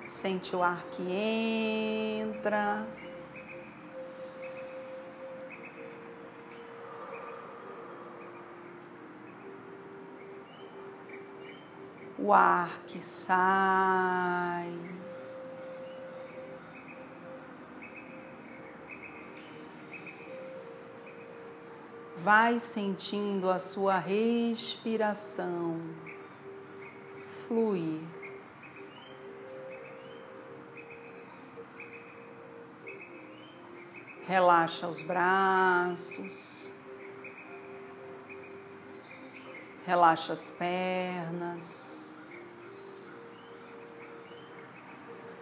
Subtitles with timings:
[0.10, 2.86] Sente o ar que entra.
[12.18, 14.74] O ar que sai.
[22.18, 25.80] Vai sentindo a sua respiração
[27.48, 28.19] fluir.
[34.30, 36.72] Relaxa os braços,
[39.88, 42.16] relaxa as pernas,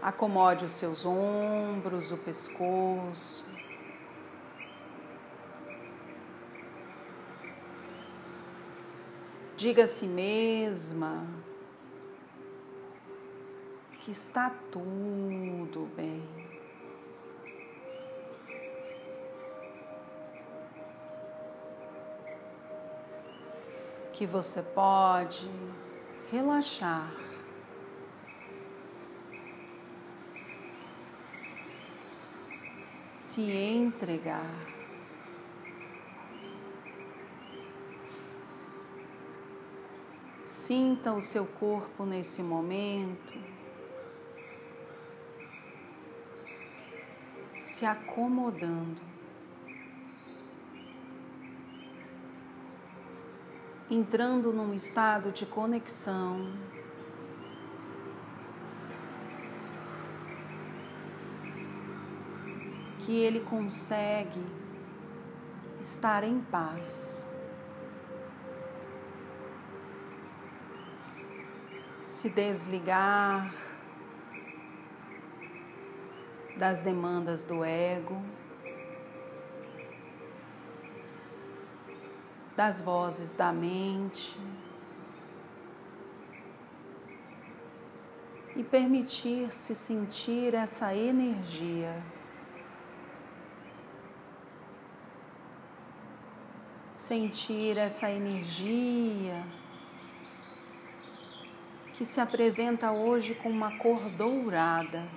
[0.01, 3.43] acomode os seus ombros, o pescoço.
[9.57, 11.27] Diga a si mesma
[13.99, 16.56] que está tudo bem.
[24.17, 25.47] Que você pode
[26.31, 27.13] relaxar.
[33.13, 34.41] Se entregar.
[40.43, 43.39] Sinta o seu corpo nesse momento
[47.59, 49.16] se acomodando.
[53.89, 56.45] Entrando num estado de conexão.
[62.99, 64.45] Que ele consegue
[65.79, 67.25] estar em paz.
[72.05, 73.53] Se desligar
[76.57, 78.21] das demandas do ego.
[82.57, 84.35] Das vozes da mente
[88.55, 92.03] e permitir-se sentir essa energia.
[96.91, 99.45] Sentir essa energia
[101.93, 105.07] que se apresenta hoje com uma cor dourada.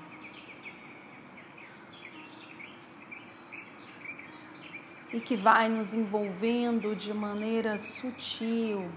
[5.12, 8.88] E que vai nos envolvendo de maneira sutil,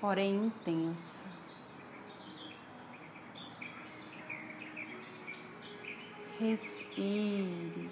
[0.00, 1.24] porém intensa.
[6.38, 7.90] Respire.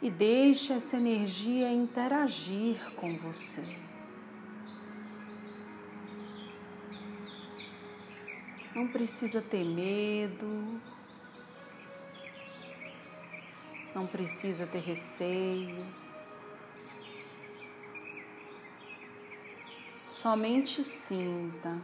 [0.00, 3.87] E deixe essa energia interagir com você.
[8.78, 10.80] Não precisa ter medo,
[13.92, 15.84] não precisa ter receio.
[20.06, 21.76] Somente sinta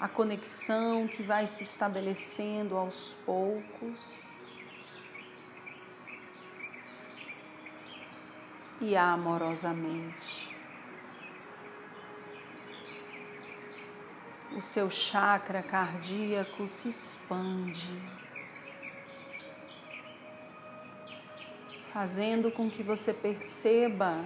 [0.00, 4.24] a conexão que vai se estabelecendo aos poucos.
[8.80, 10.51] E amorosamente.
[14.56, 17.92] O seu chakra cardíaco se expande,
[21.92, 24.24] fazendo com que você perceba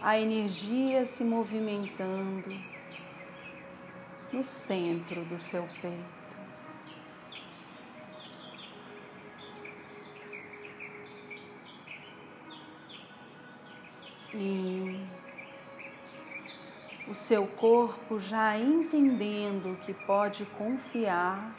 [0.00, 2.50] a energia se movimentando
[4.32, 6.20] no centro do seu peito.
[14.32, 15.29] E
[17.10, 21.56] o seu corpo já entendendo que pode confiar,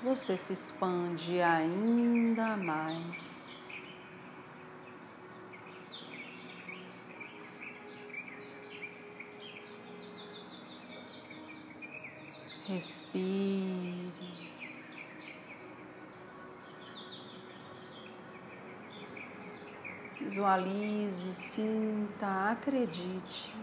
[0.00, 3.66] você se expande ainda mais.
[12.64, 14.47] Respire.
[20.28, 23.56] Visualize, sinta, acredite.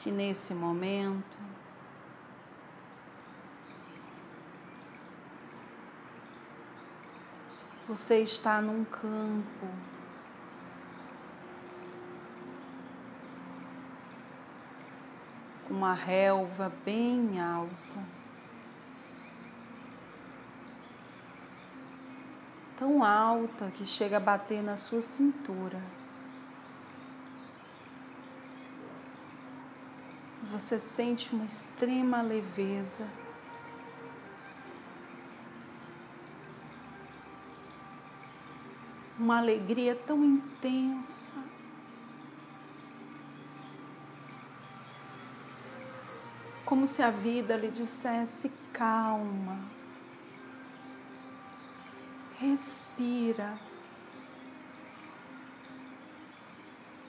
[0.00, 1.38] Que nesse momento
[7.86, 9.68] você está num campo
[15.68, 18.21] com uma relva bem alta.
[22.82, 25.80] Tão alta que chega a bater na sua cintura.
[30.50, 33.06] Você sente uma extrema leveza.
[39.16, 41.34] Uma alegria tão intensa.
[46.64, 49.81] Como se a vida lhe dissesse calma.
[52.42, 53.56] Respira.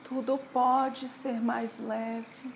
[0.03, 2.53] Tudo pode ser mais leve.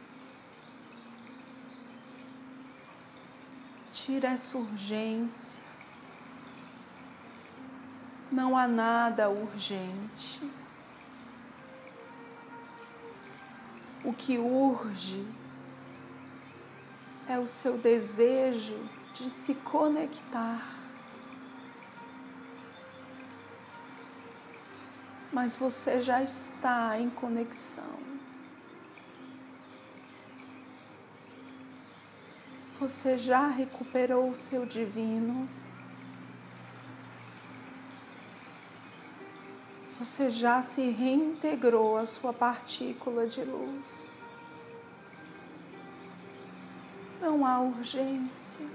[3.92, 5.64] Tira essa urgência.
[8.32, 10.40] Não há nada urgente.
[14.06, 15.26] O que urge
[17.28, 18.78] é o seu desejo
[19.16, 20.77] de se conectar
[25.38, 28.00] mas você já está em conexão.
[32.80, 35.48] Você já recuperou o seu divino.
[40.00, 44.24] Você já se reintegrou à sua partícula de luz.
[47.22, 48.66] Não há urgência.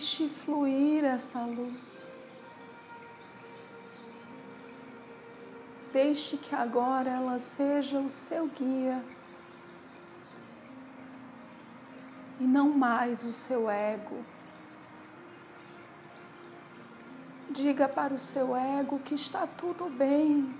[0.00, 2.18] Deixe fluir essa luz.
[5.92, 9.04] Deixe que agora ela seja o seu guia
[12.40, 14.24] e não mais o seu ego.
[17.50, 20.54] Diga para o seu ego que está tudo bem,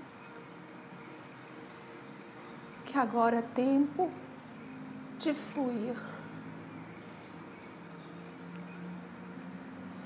[2.85, 4.11] que agora é tempo
[5.17, 6.20] de fluir.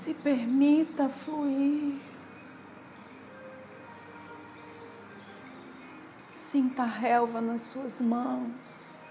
[0.06, 2.00] Se permita fluir.
[6.30, 9.10] Sinta a relva nas suas mãos.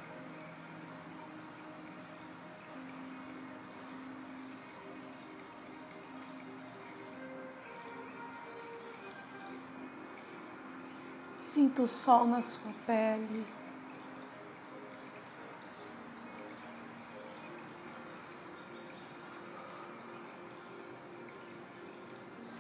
[11.42, 13.46] Sinta o sol na sua pele.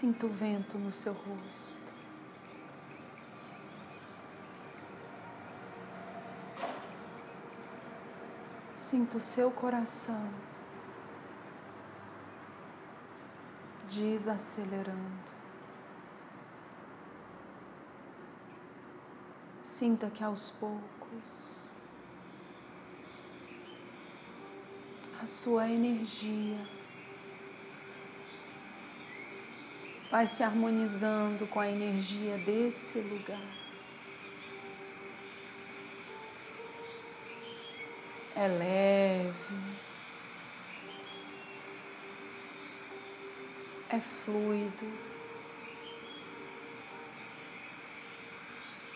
[0.05, 1.81] Sinta o vento no seu rosto.
[8.71, 10.29] Sinta o seu coração
[13.89, 15.31] desacelerando.
[19.63, 21.67] Sinta que aos poucos
[25.19, 26.74] a sua energia
[30.15, 33.37] vai se harmonizando com a energia desse lugar.
[38.33, 39.33] É leve,
[43.89, 44.89] é fluido.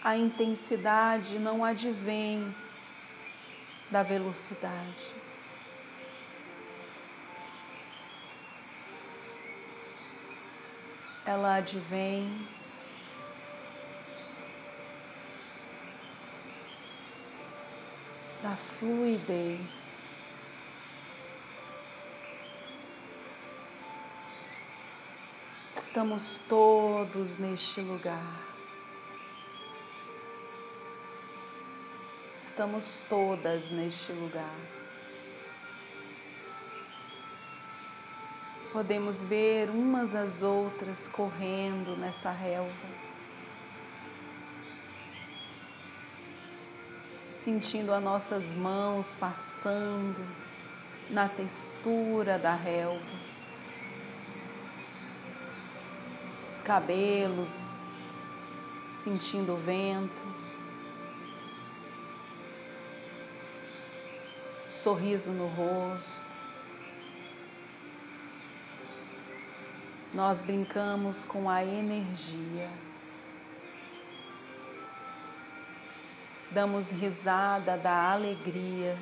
[0.02, 2.56] A intensidade não advém
[3.92, 5.29] da velocidade.
[11.30, 12.28] Ela advém
[18.42, 20.16] da fluidez.
[25.78, 28.40] Estamos todos neste lugar.
[32.42, 34.56] Estamos todas neste lugar.
[38.72, 42.70] Podemos ver umas às outras correndo nessa relva,
[47.34, 50.24] sentindo as nossas mãos passando
[51.10, 53.00] na textura da relva,
[56.50, 57.80] os cabelos
[59.04, 60.40] sentindo o vento.
[64.80, 66.29] sorriso no rosto.
[70.14, 72.68] Nós brincamos com a energia.
[76.50, 78.98] Damos risada da alegria.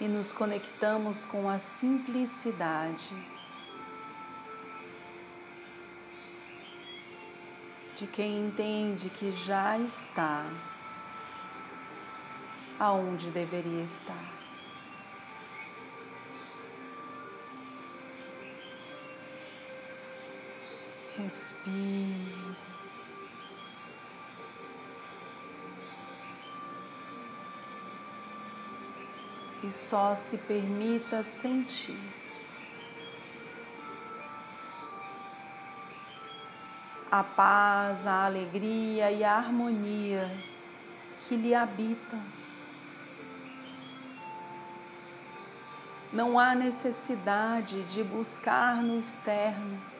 [0.00, 3.32] E nos conectamos com a simplicidade
[7.96, 10.44] de quem entende que já está
[12.78, 14.41] aonde deveria estar.
[21.18, 22.56] Respire.
[29.62, 31.98] E só se permita sentir.
[37.10, 40.30] A paz, a alegria e a harmonia
[41.20, 42.20] que lhe habitam.
[46.10, 49.91] Não há necessidade de buscar no externo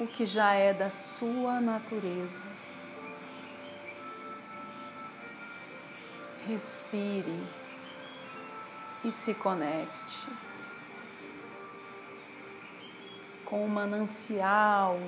[0.00, 2.42] o que já é da sua natureza.
[6.46, 7.42] Respire
[9.04, 10.20] e se conecte
[13.44, 14.98] com o manancial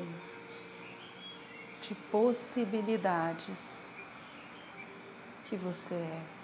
[1.82, 3.94] de possibilidades
[5.44, 6.35] que você é.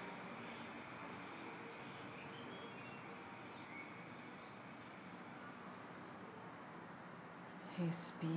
[7.85, 8.29] Respire.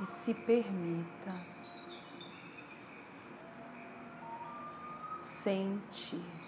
[0.00, 1.34] E se permita
[5.18, 6.45] sentir.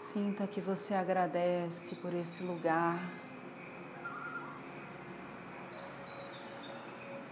[0.00, 2.98] Sinta que você agradece por esse lugar,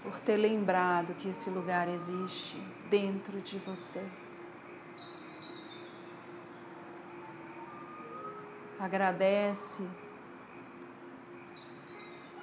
[0.03, 2.57] por ter lembrado que esse lugar existe
[2.91, 4.07] dentro de você.
[8.79, 9.89] Agradece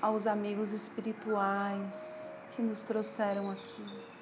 [0.01, 4.14] aos amigos espirituais que nos trouxeram aqui.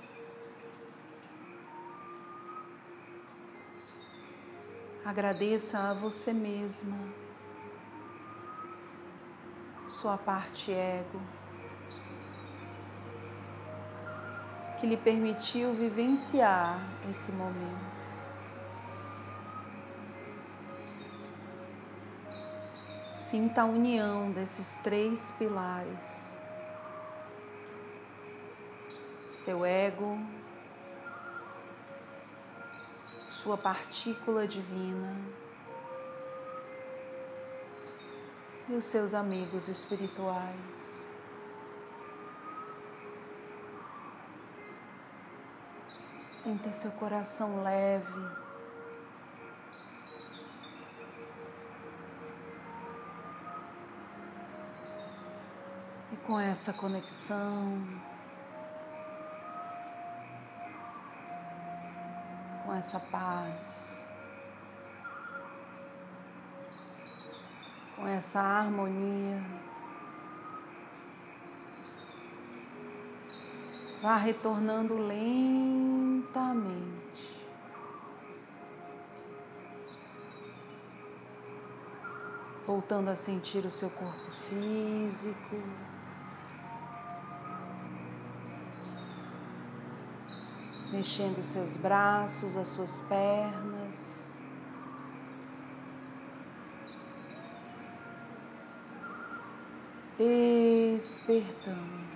[5.06, 6.98] Agradeça a você mesma,
[9.90, 11.20] sua parte ego,
[14.80, 16.80] que lhe permitiu vivenciar
[17.12, 18.14] esse momento.
[23.14, 26.40] Sinta a união desses três pilares:
[29.32, 30.18] seu ego,
[33.42, 35.16] sua partícula divina
[38.70, 41.10] e os seus amigos espirituais.
[46.28, 48.44] Sinta seu coração leve.
[56.12, 57.82] E com essa conexão,
[62.66, 64.08] com essa paz,
[67.96, 69.42] com essa harmonia.
[74.02, 76.24] Vá retornando lentamente.
[82.66, 85.56] Voltando a sentir o seu corpo físico.
[90.94, 94.32] Mexendo seus braços, as suas pernas.
[100.16, 102.14] Despertando.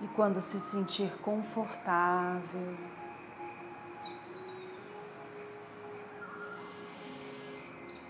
[0.00, 2.76] E quando se sentir confortável,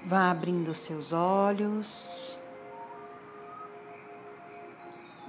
[0.06, 2.40] vá abrindo seus olhos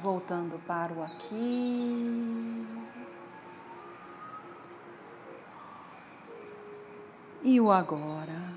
[0.04, 2.68] voltando para o aqui.
[7.42, 8.54] E o agora.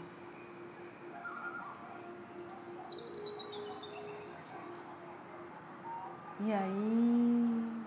[6.40, 7.84] E aí,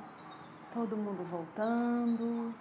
[0.73, 2.53] todo mundo voltando